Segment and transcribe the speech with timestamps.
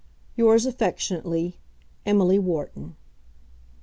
[0.35, 1.59] Yours affectionately,
[2.07, 2.95] EMILY WHARTON.